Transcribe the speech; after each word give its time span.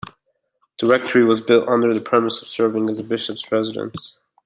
The 0.79 0.87
rectory 0.87 1.23
was 1.23 1.41
built 1.41 1.67
under 1.69 1.93
the 1.93 2.01
premise 2.01 2.41
of 2.41 2.47
serving 2.47 2.89
as 2.89 2.97
a 2.97 3.03
bishop's 3.03 3.51
residence. 3.51 4.17